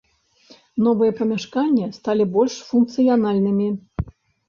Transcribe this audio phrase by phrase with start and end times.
[0.85, 3.73] Новыя памяшканні сталі больш функцыянальнымі.